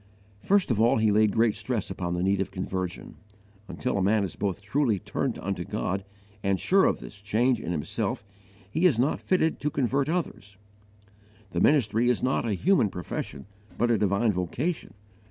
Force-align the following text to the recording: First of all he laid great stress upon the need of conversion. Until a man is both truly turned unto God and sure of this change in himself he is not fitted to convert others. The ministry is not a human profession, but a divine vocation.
First 0.41 0.71
of 0.71 0.81
all 0.81 0.97
he 0.97 1.11
laid 1.11 1.31
great 1.31 1.53
stress 1.53 1.91
upon 1.91 2.15
the 2.15 2.23
need 2.23 2.41
of 2.41 2.49
conversion. 2.49 3.17
Until 3.67 3.99
a 3.99 4.01
man 4.01 4.23
is 4.23 4.35
both 4.35 4.59
truly 4.63 4.97
turned 4.97 5.37
unto 5.37 5.63
God 5.63 6.03
and 6.41 6.59
sure 6.59 6.85
of 6.85 7.01
this 7.01 7.21
change 7.21 7.59
in 7.59 7.71
himself 7.71 8.23
he 8.71 8.87
is 8.87 8.97
not 8.97 9.21
fitted 9.21 9.59
to 9.59 9.69
convert 9.69 10.09
others. 10.09 10.57
The 11.51 11.59
ministry 11.61 12.09
is 12.09 12.23
not 12.23 12.45
a 12.47 12.53
human 12.55 12.89
profession, 12.89 13.45
but 13.77 13.91
a 13.91 13.97
divine 13.99 14.31
vocation. 14.31 14.95